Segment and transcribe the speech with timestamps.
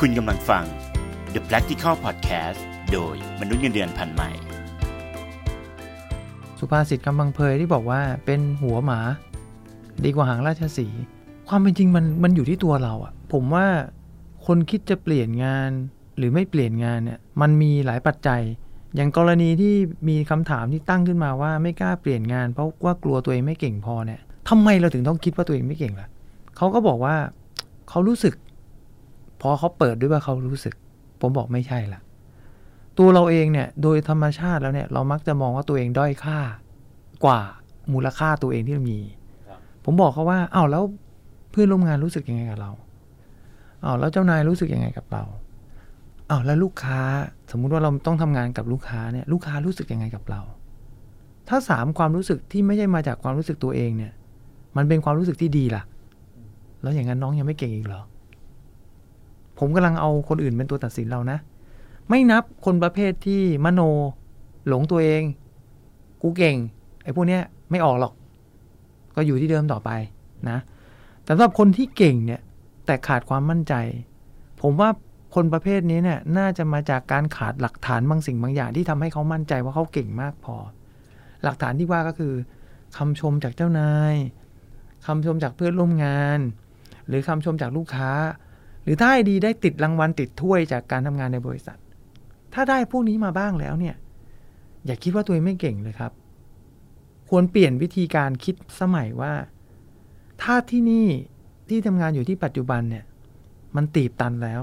[0.00, 0.64] คุณกำลังฟัง
[1.34, 2.60] The Practical Podcast
[2.92, 4.30] โดยมนุษย์เงินเดือนพันใหม่
[6.58, 9.00] สุภาษิตกำบังเพยที่บอกว่าเป็นหัวหมา
[10.04, 10.86] ดีกว่าหางราชสี
[11.48, 13.66] ความเป็นจริงมันมันอยู่ที่ตัวเราอะผมว่า
[14.46, 15.70] คนคิดจะเปลี่ยนงาน
[16.16, 18.42] หรือไม่เปลี่ยนงานเนี่ยมันมีหลายปัจจัย
[18.96, 19.74] อย่างกรณีที่
[20.08, 26.08] มีคำถามที่ตั้งขึ้นมาว่าไม่กล้าเปลี่ยนงาน เพราะว่ากลัวตัวเองไม่เก่งพอเนี่ยทำไมเราถึงต้องคิดว่าตัวเองไม่เก่งล่ะ
[26.56, 27.16] เขาก็บอกว่า
[27.90, 28.34] เขารู้สึก
[29.46, 30.74] พอเขาเปิดด้วยว่าเขารู้สึก
[31.20, 32.00] ผมบอกไม่ใช่ละ
[32.98, 36.38] ตัวเราเองเนี่ยโดยธรรมชาติแล้วเนี่ย เรามักจะมองว่าตัวเองด้อยค่า
[37.24, 37.40] กว่า
[37.92, 38.98] มูลค่าตัวเองที่มี
[39.84, 40.82] ผมบอกเขาว่าอ้าวแล้ว
[41.50, 42.70] เพื่อนร่วมงานรู้สึกยังไงกับเรา
[43.84, 45.22] อ้าวแล้วเจ้านายรู้สึกยังไงกับเรา
[46.30, 47.00] อ้าวแล้วลูกค้า
[47.50, 50.40] สมมุติว่าเราต้องทำงานกับลูกค้าเนี่ยลูกค้ารู้สึกยังไงกับเรา
[51.48, 54.12] ถ้าสามความรู้สึกที่ไม่ใช่มาจากความรู้สึกตัวเองเนี่ย
[54.76, 55.82] มันเป็นความรู้สึกที่ดีล่ะ
[56.82, 58.02] แล้วอย่างนั้นน้องยังไม่เก่งอีกเหรอ
[59.58, 61.38] ผมกำลังเอาคนอื่นเป็นตัวตัดสินเรานะ
[62.08, 63.80] ไม่นับคนประเภทที่มโน
[64.68, 65.22] หลงตัวเอง
[66.22, 66.56] กูเก่ง
[67.02, 68.12] ไอ้พวกเนี้ยไม่ออกหรอก
[69.16, 69.90] ก็อยู่ที่เดิมต่อไป
[70.50, 70.58] นะ
[71.24, 72.40] แต่สำหรับคนที่เก่งเนี่ย
[72.86, 73.74] แต่ขาดความมั่นใจ
[74.62, 74.88] ผมว่า
[75.34, 80.56] คนประเภทนี้เนี่ยน่าจะมาจากการขาดหลักฐานบางสิ่งบางอย่างที่ทำให้เขามั่นใจว่าเขาเก่งมากพอ
[81.42, 82.34] หลักฐานที่ว่าก็คือ
[82.96, 84.14] คำชมจากเจ้านาย
[85.06, 86.38] คำชมจากเพื่อนร่วมงาน
[87.08, 88.10] หรือคำชมจากลูกค้า
[88.84, 91.78] หรือถ้าให้ดีได้ติดรางวัลติดถ้วยจากการทำงานในบริษัท
[92.54, 93.96] ถ้าได้พวกนี้มาบ้างแล้วเนี่ย
[94.86, 96.12] อย่าคิดว่าตัวเองไม่เก่งเลยครับ
[97.28, 99.32] ควรเปลี่ยนวิธีการคิดสมัยว่า
[100.42, 101.06] ถ้าที่นี่
[101.68, 103.04] ที่ทำงานอยู่ที่ปัจจุบันเนี่ย
[103.76, 104.60] มันตีบตันแล้ว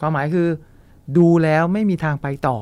[0.00, 0.48] ความหมายคือ
[1.16, 2.58] ดูแล้วไม่มีทางไปต่อ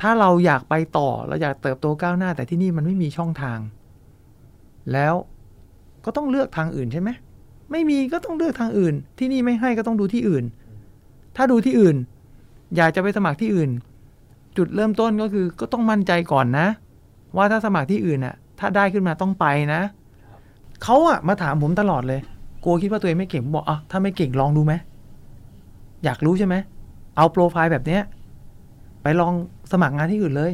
[0.00, 3.58] ถ้าเราอยากไปต่อเราอยากเติบโตก้าวหน้า แต่ที่นี่มันไม่มีช่องทาง
[4.92, 5.14] แล้ว
[6.04, 7.10] ก็ต้องเลือกทางอื่นใช่ไหม
[7.72, 10.44] ไม่มีก็ต้องเลือกทางอื่น ที่นี่ไม่ให้ก็ต้องดูที่อื่น
[11.36, 11.96] ถ้าดูที่อื่น
[12.76, 13.70] อยากจะไปสมัครที่อื่น
[14.56, 16.66] จุดเริ่มต้นก็คือก็ต้องมั่นใจก่อนนะ
[17.36, 19.80] ว่าถ้าสมัครที่อื่นน่ะ ถ้าได้ขึ้นมาต้องไปนะ
[20.82, 22.20] เขาอะมาถามผมตลอดเลย
[22.64, 24.74] กลัวคิดว่าตัวเองไม่เก่งผมบอกอะถ้าไม่เก่งลองดูไหม
[26.04, 26.54] อยากรู้ใช่ไหม
[27.16, 28.02] เอาโปรไฟล์แบบเนี้ย
[29.02, 29.32] ไปลอง
[29.72, 30.52] สมัครงานที่อื่นเลย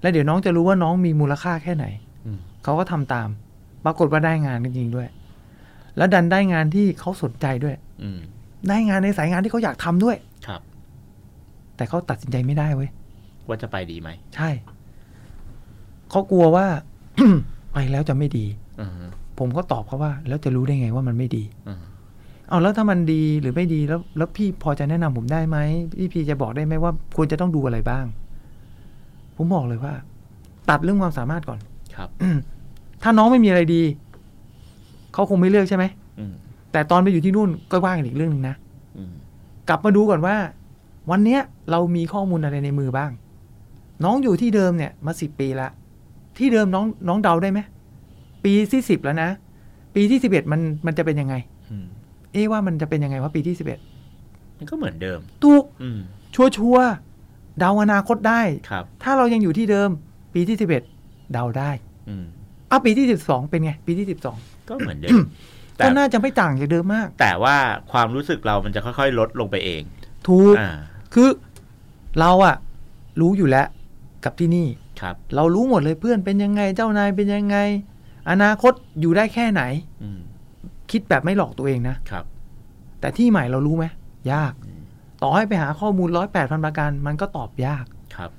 [0.00, 1.86] แล้วเดี๋ยวน้องจะรู้ว่าน้องมีมูลค่าแค่ไหน
[2.26, 3.28] อืมเขาก็ทำตาม
[3.84, 5.08] ปรากฏว่าได้งานจริงๆด้วย
[5.96, 8.18] แล้วดันได้งานที่เขาสนใจด้วย อืม
[8.68, 10.60] ได้งานในสายงานที่เขาอยากทำด้วย ครับ
[11.76, 12.90] แต่เขาตัดสินใจไม่ได้เว้ย
[13.48, 14.50] ว่าจะไปดีไหม ใช่
[16.10, 16.66] เขากลัวว่า
[17.72, 18.46] ไปแล้วจะไม่ดี
[18.80, 18.92] อืม
[19.38, 21.82] ผมก็ตอบเขาว่า แล้วจะรู้ได้ไงว่ามันไม่ดีอืม
[22.48, 25.58] เอาแล้วถ้ามันดีหรือไม่ดีแล้ว แล้วพี่พอจะแนะนำผมได้ไหม
[25.98, 28.04] พี่พีจะบอกได้ไหมว่าควรจะต้องดูอะไรบ้าง
[29.36, 29.92] ผมบอกเลยว่า
[30.70, 31.58] ตัดเรื่องความสามารถก่อน
[31.96, 32.08] ครับ
[33.02, 33.82] ถ้าน้องไม่มีอะไรดี
[35.12, 35.84] เขาคงไม่เลือกใช่ไหม
[36.18, 36.32] อืม
[36.72, 38.54] แต่ตอนไปอยู่ที่นู่นก็ว่ากันอีกเรื่องหนึงนะ
[38.96, 39.12] อืม
[39.68, 40.36] กลับมาดูก่อนว่า
[41.10, 41.40] วันเนี้ย
[41.70, 43.10] เรามีข้อมูลอะไรในมือบ้าง
[44.04, 45.68] น้องอยู่ที่เดิมเนี่ย มาสิบปีละ
[46.38, 47.60] ที่เดิมน้องน้องเดาได้ไหม
[48.44, 49.30] ปีที่สิบแล้วนะ
[49.94, 51.34] ปีที่สิบเอ็ดมันมันจะเป็นยังไง
[51.70, 51.86] อืม
[52.32, 53.78] เอ๊ะว่ามันจะเป็นยังไงว่าปีที่สิบเอ็ด
[54.58, 56.00] มันก็เหมือนเดิมถูกอืม
[56.34, 59.90] ชัวชัวร์ๆเดาอนาคตได้ครับ ถ้าเรายังอยู่ที่เดิม
[60.34, 60.82] ปีที่สิบเอ็ด
[61.32, 61.70] เดาได้
[62.08, 62.24] อืม
[62.70, 64.36] อ้าวปีที่สิบสองเป็นไง ปีที่สิบสอง
[64.70, 65.18] ก็เหมือนเดิม
[65.76, 67.56] แต่ก็น่าจะไม่ต่างจากเดิมมาก แต่ว่า
[67.92, 69.82] ความรู้สึกเรามันจะค่อยๆ ลดลงไปเอง
[70.28, 70.70] ถูกอ่า
[71.14, 71.28] คือ
[72.20, 72.56] เราอะ
[73.20, 73.66] รู้อยู่แล้ว
[74.24, 74.66] กับที่นี่
[75.00, 77.56] ครับ เรารู้หมดเลยเพื่อนเป็นยังไงเจ้านายเป็นยังไง
[78.30, 79.62] อนาคตอยู่ได้แค่ไหน
[80.02, 80.20] อืม
[80.90, 82.24] คิดแบบไม่หลอกตัวเองนะครับ
[83.00, 83.84] แต่ที่ใหม่เรารู้ไหม
[84.32, 84.52] ยาก
[85.22, 87.84] ต่อให้ไปหาข้อมูลร้อยแปดพันประการมันก็ตอบยาก
[88.16, 88.30] ครับ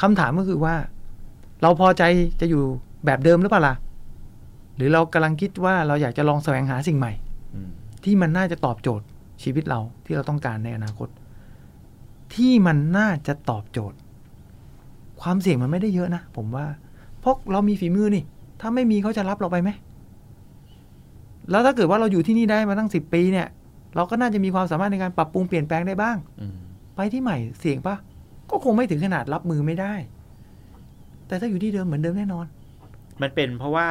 [0.00, 0.74] คำถามก็คือว่า
[1.62, 2.02] เราพอใจ
[2.40, 2.62] จะอยู่
[3.06, 3.74] แบบเดิมหรือเปล่าล่ะ
[4.78, 7.12] หรือเรากำลังคิดว่าเราอยากจะลองแสวงหาสิ่งใหม่
[7.54, 7.70] อืม
[8.04, 9.06] ที่มันน่าจะตอบโจทย์
[9.42, 11.08] ชีวิตเราที่เราต้องการในอนาคต
[12.34, 13.98] ที่มันน่าจะตอบโจทย์
[15.20, 16.66] ความเสี่ยงมันไม่ได้เยอะนะผมว่า
[17.20, 18.24] เพราะเรามีฝีมือนี่
[18.60, 19.70] ถ้าไม่มีเขาจะรับเราไปไหม
[21.50, 23.46] แล้วถ้าเกิดว่าเราอยู่ที่นี่ได้มาตั้งสิบปีเนี่ย
[23.96, 26.54] เราก็น่าจะมีความสามารถในการปรับปรุงเปลี่ยนแปลงได้บ้างอืม
[26.96, 27.96] ไปที่ใหม่เสี่ยงปะ
[28.50, 29.94] ก็คงไม่ถึงขนาดรับมือไม่ได้
[31.26, 32.46] แต่ถ้าอยู่ที่เดิมเหมือนเดิมแน่นอน
[33.22, 33.88] มันเป็นเพราะว่า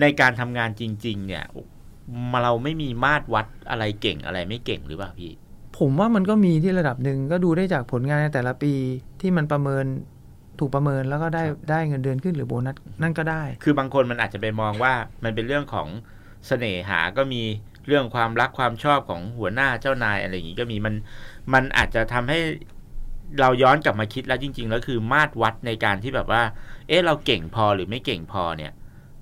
[0.00, 1.44] ในการทำงานจริง ๆ เนี่ย
[2.32, 5.32] มาเราไม่มีมาตรวัดอะไรเก่งอะไรไม่เก่งหรือเปล่าพี่
[5.78, 8.72] ผมว่ามันก็มีที่ระดับหนึ่งก็ดูได้จากผลงานในแต่ละปี
[9.20, 9.84] ที่มันประเมิน
[10.58, 14.92] ถูกประเมินแล้วก็ได้ได้เงินเดือนขึ้นหรือโบนัสนั่นก็ได้ คือบางคนมันอาจจะไปมองว่า
[15.24, 15.88] มันเป็นเรื่องของ
[16.46, 17.42] เสน่หาก็มี
[17.86, 20.94] เรื่องความรักความชอบของหัวหน้าเจ้านายอะไรอย่างนี้ก็มีมัน
[21.52, 22.38] มันอาจจะทำให้
[23.40, 26.42] เราย้อนกลับมาคิดแล้วจริง ๆ แล้วคือมาตรวัดในการที่แบบว่า
[26.88, 28.72] เอ๊ะเราเก่งพอหรือไม่เก่งพอเนี่ย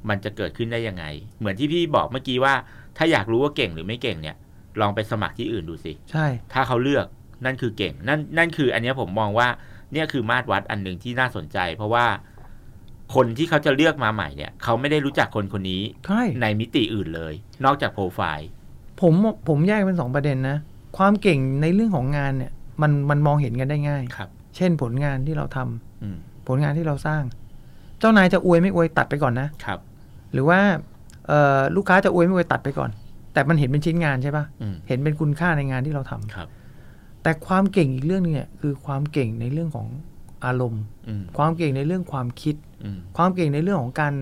[0.09, 1.05] มันจะเกิดขึ้นได้ยังไง
[1.39, 2.55] เหมือนที่พี่บอกเมื่อกี้ว่า
[2.97, 4.37] ถ้าอยากรู้ว่าเก่งหรือไม่เก่งเนี่ย
[4.81, 7.07] ลองไปสมัครที่อื่นดูสิใช่ ถ้าเขาเลือก
[7.45, 9.49] นั่นคือเก่ง นั่นนั่นคือ อันเนี้ยผมมองว่า
[9.93, 12.07] เนี่ยคือมาตรวัดอันหนึ่งที่น่าสนใจ เพราะว่า
[13.15, 18.49] คนที่เขาจะเลือกมาใหม่เนี่ย เขาไม่ได้รู้จักคนคนนี้ใช่ในมิติอื่นเลย นอกจากโปรไฟล์
[19.01, 19.15] ผม
[19.49, 20.57] ผมแยกเป็นสองประเด็นนะ
[20.99, 26.17] ความเก่งในเรื่องของงานเนี่ย มันมันมองเห็นกันได้ง่ายครับ เช่นผลงานที่เราทำอืม
[26.49, 27.23] ผลงานที่เราสร้าง
[27.99, 29.79] เจ้านายจะอวยไม่อวยตัดไปก่อนนะครับ
[30.33, 30.61] หรือว่า
[31.29, 32.91] เอ่อลูกค้าจะอวยไม่อวยตัดไปก่อน
[33.33, 36.49] แต่มันเห็นเป็นชิ้นงานใช่ปะอืมเห็นเป็นคุณค่าในงานที่เราทำครับ
[37.23, 39.89] แต่ความเก่งอีกเรื่องหนึงเนี่ยคือความเก่งในเรื่องของ
[40.45, 44.15] อารมณ์อืมความเก่งในเรื่องความคิดอืมความเก่งในเรื่องของการ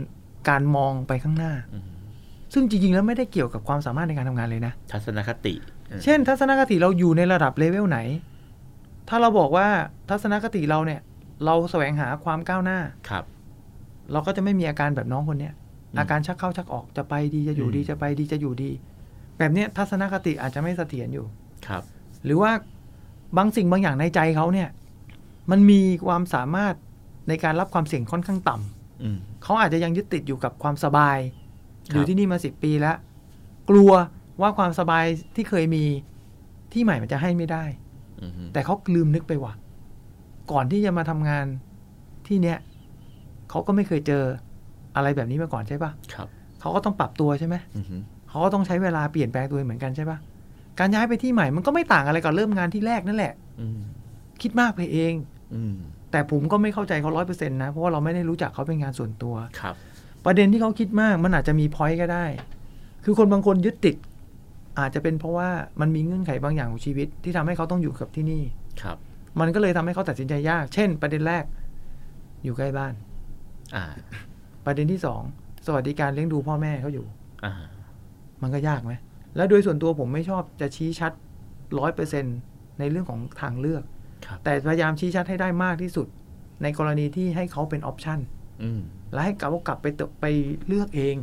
[0.48, 1.84] การมองไปข้างหน้าอืม
[2.52, 5.54] ซึ่งจริงๆแล้วไม่ได้เกี่ยวกับความสามารถในการทำงานเลยนะ ทัศนคติ
[5.90, 7.98] อืมเช่น ทัศนคติเราอยู่ในระดับเลเวลไหน
[9.08, 9.66] ถ้าเราบอกว่า
[10.10, 11.00] ทัศนคติเราเนี่ย
[11.44, 12.78] เราแสวงหาความก้าวหน้า
[13.08, 13.24] ครับ
[14.12, 15.54] เราก็จะไม่มีอาการแบบน้องคนเนี้ย
[15.94, 18.70] อืมอาการชักเข้าชักออกจะไปดีจะอยู่ดีอืมจะไปดีจะอยู่ดี
[19.38, 21.26] แบบเนี้ยทัศนคติอาจจะไม่เสถียรอยู่
[21.66, 21.82] ครับ
[22.24, 22.52] หรือว่า
[23.36, 24.68] บางสิ่งบางอย่างในใจเขาเนี่ย
[25.50, 26.74] มันมีความสามารถ
[27.28, 32.96] ในการรับความเสี่ยงค่อนข้างต่ำอืมเขาอาจจะยังยึดติดอยู่กับความสบายครับอยู่ที่นี่มาสิบปีแล้ว
[33.70, 33.92] กลัว
[34.40, 35.04] ว่าความสบาย
[35.34, 35.84] ที่เคยมี
[36.72, 37.64] ที่ใหม่มันจะให้ไม่ได้
[38.20, 39.52] อืมแต่เขาลืมนึกไปว่า
[40.52, 41.46] ก่อนที่จะมาทำงาน
[42.26, 42.58] ที่เนี้ย
[43.50, 44.24] เขาก็ไม่เคยเจอ
[44.96, 46.28] อะไรแบบนี้มาก่อนใช่ปะครับ
[46.60, 47.84] เขาก็ต้องปรับตัวใช่ไหมอืม
[48.28, 50.18] เขาก็ต้องใช้เวลาเปลี่ยนแปลงตัวเองเหมือนกันใช่ปะ
[50.78, 53.80] การย้ายไปที่ใหม่มันก็ไม่ต่างอะไรกับเริ่มงานที่แรกนั่นแหละอืม
[54.42, 55.14] คิดมากไปเอง
[55.54, 55.74] อืม
[56.10, 59.74] แต่ผมก็ไม่เข้าใจเขาร้อยเปอร์เซ็นต์นะ เพราะว่าเราไม่ได้รู้จักเขาเป็นงานส่วนตัวครับ
[60.24, 62.24] ประเด็นที่เขาคิดมากมันอาจจะมีพอยต์ก็ได้
[63.04, 63.96] คือคนบางคนยึดติด
[64.78, 65.48] อาจจะเป็นเพราะว่า
[65.80, 68.42] มันมีเงื่อนไขบางอย่างของชีวิต ที่ทำให้เขาต้องอยู่กับที่นี่
[68.82, 68.96] ครับ
[69.40, 71.44] มันก็เลยทำให้เขาตัดสินใจยาก เช่น ประเด็นแรก
[72.44, 72.94] อยู่ใกล้บ้าน
[73.76, 73.84] อ่า
[74.64, 75.22] ประเด็นที่สอง
[75.66, 77.06] สวัสดิการเลี้ยงดูพ่อแม่เขาอยู่
[77.44, 77.52] อ่า
[78.42, 78.92] มันก็ยากไหม
[79.36, 81.12] แล้วโดยส่วนตัวผมไม่ชอบจะชี้ชัด
[81.78, 82.24] ร้อยเปอร์เซ็น
[82.78, 83.82] ในเรื่องของทางเลือก
[84.26, 86.06] ครับแต่พยายามชี้ชัดให้ได้มากที่สุด
[86.62, 88.18] ในกรณีที่ให้เขาเป็นออปชัน
[88.62, 88.80] อืม
[89.12, 90.26] และให้เขากลับไปตไป
[90.68, 91.16] เลือกเอง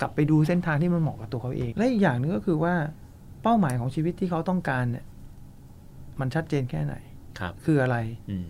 [0.00, 2.74] กลับไปดูเส้นทางที่มันเหมาะกับตัวเขาเอง และอีกอย่างหนึงก็คือว่า
[3.42, 5.04] เป้าหมายของชีวิตที่เขาต้องการเนี่ย
[6.20, 6.94] มันชัดเจนแค่ไหน
[7.38, 7.96] ครับคืออะไร
[8.30, 8.46] อืม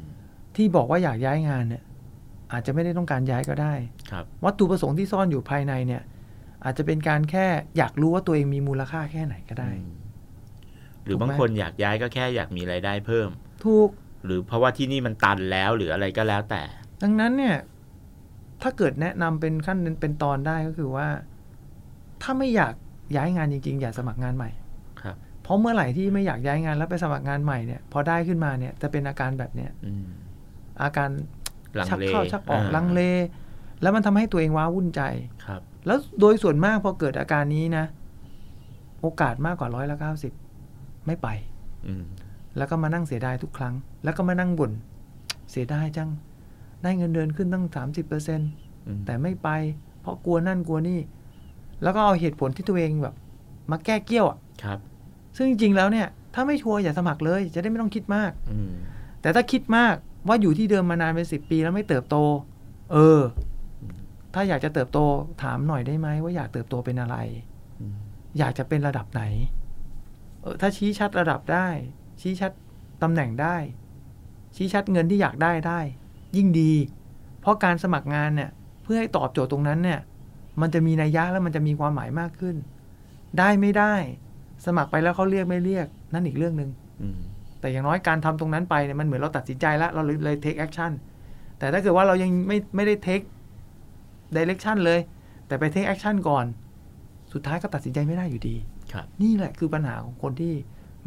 [0.57, 1.83] ที่บอกว่าอยากย้ายงานเนี่ย
[2.55, 3.75] อาจจะไม่ได้ต้องการย้ายก็ได้
[4.11, 6.03] ครับวัตถุประสงค์ที่ซ่อนอยู่ภายในเนี่ย
[6.65, 7.47] อาจจะเป็นการแค่
[7.77, 9.93] อยากรู้ว่าตัวเองมีมูลค่าแค่ไหนก็ได้อืม
[11.05, 13.29] หรือถูกไหมบางคนอยากย้ายก็แค่อยากมีรายได้เพิ่ม
[13.65, 13.89] ถูก
[14.25, 16.63] หรือเพราะว่าที่นี่มันตันแล้วหรืออะไรก็แล้วแต่
[17.03, 17.57] ดังนั้นเนี่ย
[18.63, 21.07] ถ้าเกิดแนะนำเป็นขั้นเป็นตอนได้ก็คือว่า
[22.23, 22.75] ถ้าไม่อยาก
[23.17, 24.51] ย้ายงานจริง ๆ อย่าสมัครงานใหม่
[25.03, 30.07] ครับเพราะเมื่อไหร่ที่ไม่อยากย้ายงานแล้วไปสมัครงานใหม่เนี่ย พอได้ขึ้นมาเนี่ยจะเป็นอาการแบบเนี้ยอืม
[30.83, 31.34] อาการลัง
[31.89, 33.01] ชักเลเข้าชักออกาลังเล
[33.83, 35.03] แล้วมันทำให้ตัวเองว้าวุ่นใจ
[35.47, 37.85] ครับ แล้วโดยส่วนมากพอเกิดอาการนี้นะ
[39.01, 40.33] โอกาสมากกว่าร้อยละเก้าสิบ
[41.07, 41.29] ไม่ไป
[41.87, 42.05] อืม
[42.57, 43.75] แล้วก็มานั่งเสียดายทุกครั้ง
[44.05, 44.73] แล้วก็มานั่งบ่น
[45.51, 46.11] เสียดายจัง
[46.83, 48.41] ได้เงินเดือนขึ้นตั้งสามสิบเปอร์เซ็น
[48.87, 49.49] อืมแต่ไม่ไป
[50.01, 51.01] เพราะกลัวนั่นกลัวนี่
[51.83, 53.15] แล้วก็เอาเหตุผลที่ตัวเองแบบ
[53.71, 54.79] มาแก้เกี้ยวอะครับ
[55.37, 58.73] ซึ่งจริงๆแล้วเนี่ย ถ้าไม่ชัวร์อย่าสมัครเลย จะได้ไม่ต้องคิดมากอืม
[59.21, 62.17] แต่ถ้าคิดมาก ว่าอยู่ที่เดิมมานานเป็นสิบปีแล้วไม่เติบโต
[62.93, 63.21] เออ
[64.35, 64.99] ถ้าอยากจะเติบโต
[65.43, 67.17] ถามหน่อยได้ไหมว่าอยากเติบโตเป็นอะไร
[67.81, 67.95] อืม
[68.39, 69.23] อยากจะเป็นระดับไหน
[70.43, 71.69] เออ ถ้าชี้ชัดระดับได้
[72.21, 72.53] ชี้ชัด
[73.03, 73.57] ตำแหน่งได้
[74.57, 75.81] ชี้ชัดเงินที่อยากได้ได้
[76.37, 76.73] ยิ่งดี
[77.41, 78.51] เพราะการสมัครงานเนี่ย
[78.83, 80.01] เพื่อให้ตอบโจทย์ตรงนั้นเนี่ย
[80.61, 82.57] มันจะมีนัยยะและมันจะมีความหมายมากขึ้น
[83.39, 83.95] ได้ไม่ได้
[84.67, 86.71] สมัครไปแล้วเขาเรียกไม่เรียก นั่นอีกเรื่องหนึ่ง
[87.01, 87.19] อืม
[87.65, 90.93] แต่อย่างน้อยการทำตรงนั้นไปเนี่ยมันเหมือนเราตัดสินใจแล้ว เราเลยเลย take action
[91.59, 93.25] แต่ถ้าเกิดว่าเรายังไม่ไม่ได้ take
[94.37, 95.01] direction เลย
[95.47, 96.45] แต่ไป take action ก่อน
[97.33, 98.57] สุดท้ายก็ตัดสินใจไม่ได้อยู่ดี
[98.93, 100.55] ครับนี่แหละคือปัญหาของคนที่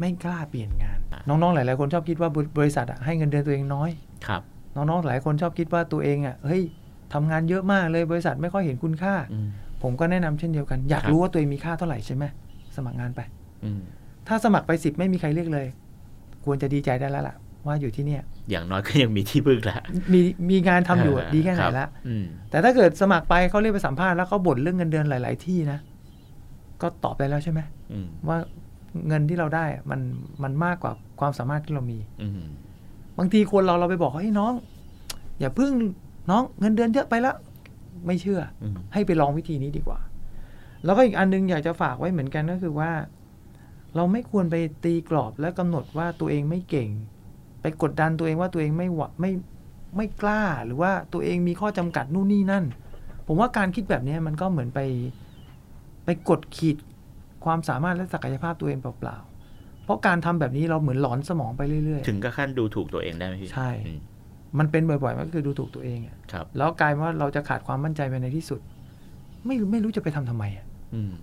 [0.00, 0.98] ไม่กล้าเปลี่ยนงาน
[1.28, 3.90] น้องๆ หลายๆ คนชอบคิดว่าบริบริษัทอะให้เงินเดือนตัวเองน้อย
[4.26, 4.42] ครับ
[4.76, 6.62] น้องๆ หลายคนชอบคิดว่าตัวเองอะเฮ้ย
[7.12, 9.48] ทำงานเยอะมากเลยบริษัทไม่ค่อยเห็นคุณค่าอืม
[9.82, 12.24] ผมก็แนะนำเช่นเดียวกัน อยากครับรู้ว่าตัวเองมีค่าเท่าไหร่ใช่ไหม
[12.76, 13.20] สมัครงานไป
[13.64, 13.80] อืม
[14.28, 15.66] ถ้าสมัครไปสิบไม่มีใครเรียกเลย
[16.48, 17.36] ควรจะดีใจได้แล้วล่ะ
[17.66, 19.76] ว่าอยู่ที่เนี่ย อย่างน้อยก็ยังมีที่พึ่งละ
[20.12, 25.78] มีมีงานทำอยู่อะดีแค่ไหนรับละอืมแต่ถ้าเกิดสมัครไปเขาเรียกไปสัมภาษณ์แล้วเขาบ่นเรื่องเงินเดือนหลาย ๆ ที่นะ
[26.82, 27.60] ก็ตอบไปแล้วใช่ไหม
[27.92, 28.38] อืมว่า
[29.08, 30.00] เงินที่เราได้อะมัน
[30.42, 32.48] มันมากกว่าความสามารถที่เรามีอืม
[33.18, 34.52] บางทีคนเราเราไปบอกเขาให้ยน้อง
[35.40, 35.72] อย่าพึ่ง
[36.30, 37.36] น้องเงินเดือนเยอะไปแล้ว
[38.06, 39.98] ไม่เชื่ออืมให้ไปลองวิธีนี้ดีกว่า
[40.84, 42.90] แล้วก็อีกอันนึงอยากจะฝากไว้เหมือนกันก็คือว่า
[43.98, 46.88] เราไม่ควรไปตีกรอบและกำหนดว่าตัวเองไม่เก่ง
[47.62, 49.30] ไปกดดันตัวเองว่าตัวเองไม่หวะไม่
[49.96, 52.64] ไม่กล้าหรือว่าตัวเองมีข้อจำกัดนู่นนี่นั่น
[53.26, 54.80] ผมว่าการคิดแบบนี้มันก็เหมือนไป
[56.04, 56.76] ไปกดขีด
[57.44, 68.60] ควความสามารถและศักยภาพตัวเองเปล่าๆ เพราะการทำแบบนี้เราเหมือนหลอนสมองไปเรื่อยถึงกับขั้นดูถูกตัวเองได้ไหมพี่ ใช่อืมๆมันเป็นบ่อยๆ มันก็คือดูถูกตัวเองอะครับแล้วกลายเป็นว่าเราจะขาดความมั่นใจไปในที่สุด
[69.46, 70.67] ไม่รู้ไม่รู้จะไปทำทำไมอะอืม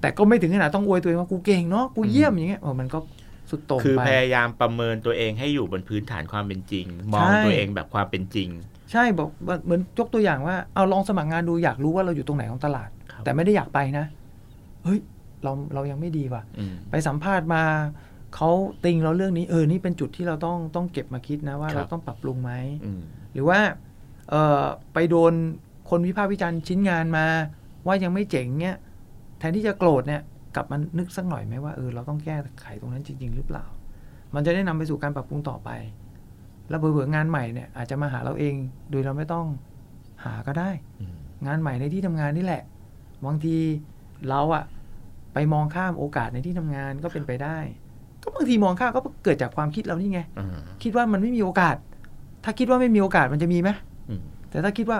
[0.02, 3.00] แต่ก็ไม่ถึงขนาดต้องอวยตัวเองว่ากูเก่งเนาะกูเยี่ยมอย่างเงี้ยเออมันก็
[3.50, 8.50] สุดโต่งคือไปพยายามประเมินตัวเองให้อยู่บนพื้นฐานความเป็นจริง มองใช่ตัวเองแบบความเป็นจริง
[8.92, 14.06] ใช่บอกว่าเหมือนยกตัวอย่างว่าเอาลองสมัครงานดูอยากรู้ว่าเราอยู่ตรงไหนของตลาดครับแต่ไม่ได้อยากไปนะ
[14.84, 15.00] เฮ้ย
[15.44, 17.64] เราเรายังไม่ดีว่ะอืมไปสัมภาษณ์มา
[18.36, 18.50] เขา
[18.86, 22.52] ติงเราเรื่องนี้เออนี่เป็นจุดที่เราต้องต้องเก็บมาคิดนะว่าครับเราต้องปรับปรุงไหม
[22.86, 23.00] อืม
[23.34, 23.60] หรือว่า
[24.30, 25.34] เออไปโดน
[25.90, 27.26] คนวิพากษ์วิจารณ์ชิ้นงานมา
[27.88, 28.85] ว่ายังไม่เจ๋งเนี่ยแท
[29.48, 30.22] นที่จะโกรธเนี่ย
[30.56, 33.66] กลับมานึกสักหน่อยไหมว่าเออเราต้องแก้ไขตรงนั้นจริง ๆ หรือเปล่า
[34.36, 35.70] มันจะได้นำไปสู่การปรับปรุงต่อไป
[36.70, 38.56] แล้วเบื่อๆงานใหม่เนี่ยอาจจะมาหาเราเอง
[38.92, 39.46] โดยเราไม่ต้อง
[40.24, 41.16] หาก็ได้อืม
[41.48, 42.64] งานใหม่ในที่ทำงานนี่แหละ
[43.26, 43.58] บางที
[44.30, 44.64] เราอะ
[45.34, 47.58] ไปมองข้ามโอกาสในที่ทำงานก็เป็นไปได้
[48.24, 51.76] ก็บางทีมองข้ามก็เกิดจากความคิดเรานี่ไงอืมคิดว่ามันไม่มีโอกาส
[52.44, 53.70] ถ้าคิดว่าไม่มีโอกาสมันจะมีไหม
[54.10, 55.00] อืมแต่ถ้าคิดว่า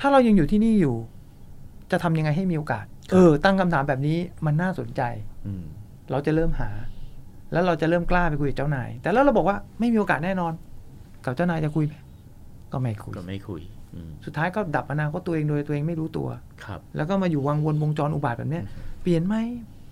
[0.00, 0.96] ถ้าเรายังอยู่ที่นี่อยู่
[1.90, 5.02] จะทำยังไงให้มีโอกาสครับ เออ ตั้งคำถามแบบนี้มันน่าสนใจ
[5.46, 5.64] อืม
[6.10, 6.70] เราจะเริ่มหา
[7.52, 10.52] แล้วเราจะเริ่มกล้าไปคุยกับเจ้านาย แต่แล้วเราบอกว่าไม่มีโอกาสแน่นอน
[11.24, 11.94] กับเจ้านายจะคุยไหม
[12.72, 13.62] ก็ไม่คุยก็ไม่คุย
[13.94, 16.28] อืมสุดท้ายก็ดับอนาคตตัวเองโดยตัวเองไม่รู้ตัว
[16.64, 18.64] ครับ แล้วก็มาอยู่วังวนวงจรอุบาทแบบเนี้ย
[19.02, 19.36] เปลี่ยนไหม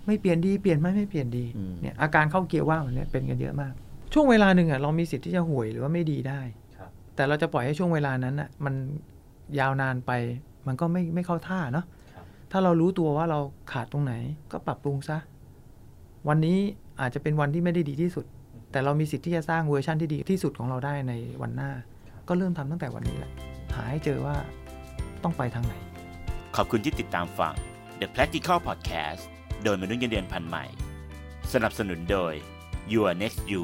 [0.07, 3.73] ไม่เปลี่ยนดีเปลี่ยนไหมไม่เปลี่ยนดีอืมเนี่ยอาการเข้าเกียร์ว่างแบบเนี้ยเป็นกันเยอะมาก
[4.13, 6.41] ช่วงเวลาหนึ่งอะเรามีสิทธิ์ที่จะห่วยหรือว่าไม่ดีได้
[6.77, 8.75] ครับแต่เราจะปล่อยให้ช่วงเวลานั้นอะมัน
[9.59, 10.13] ยาวนานไป
[10.67, 11.92] มันก็ไม่ไม่เข้าท่าเนาะครับ
[12.55, 13.41] ถ้าเรารู้ตัวว่าเรา
[13.73, 14.15] ขาดตรงไหน
[14.53, 15.19] ก็ปรับปรุงซะ
[16.29, 16.59] วันนี้
[17.01, 18.25] อาจจะเป็นวันที่ไม่ได้ดีที่สุด
[18.73, 21.71] แต่เรามีสิทธิ์ที่จะสร้างเวอร์ชั่นที่ดีที่สุดของเราได้ในวันหน้า
[22.29, 23.33] ก็เริ่มทำตั้งแต่วันนี้แหละ
[23.75, 24.37] หาให้เจอว่า
[25.23, 25.75] ต้องไปทางไหน
[26.57, 27.55] ขอบคุณที่ติดตามฟัง
[28.01, 29.23] The Practical Podcast
[29.65, 30.65] โดยมนุษย์เงินเดือนพันใหม่
[31.53, 32.33] สนับสนุนโดย
[32.93, 33.63] Your Next You